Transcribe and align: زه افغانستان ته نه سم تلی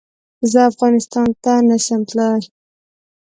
زه 0.51 0.59
افغانستان 0.71 1.27
ته 1.43 1.53
نه 1.67 1.77
سم 1.85 2.01
تلی 2.09 2.43